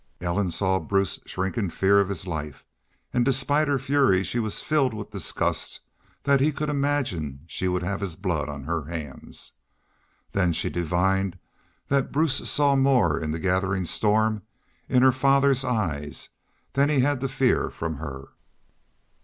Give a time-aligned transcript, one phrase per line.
[0.19, 2.65] Ellen saw Bruce shrink in fear of his life;
[3.13, 5.81] and despite her fury she was filled with disgust
[6.23, 9.53] that he could imagine she would have his blood on her hands.
[10.31, 11.37] Then she divined
[11.89, 14.41] that Bruce saw more in the gathering storm
[14.89, 16.29] in her father's eyes
[16.73, 18.29] than he had to fear from her.